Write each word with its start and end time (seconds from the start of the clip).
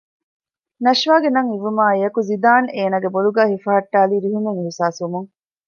ނަޝްވާގެ 0.83 1.29
ނަން 1.35 1.49
އިވުމާއިއެކު 1.51 2.19
ޒިދާން 2.29 2.67
އޭނާގެ 2.75 3.09
ބޮލުގައި 3.13 3.51
ހިފަހައްޓާލީ 3.53 4.15
ރިހުމެއް 4.23 4.59
އިހުސާސްވުމުން 4.59 5.29